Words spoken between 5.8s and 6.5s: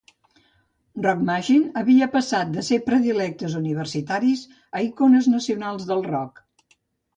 del rock.